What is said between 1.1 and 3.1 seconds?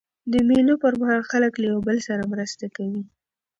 خلک له یو بل سره مرسته کوي.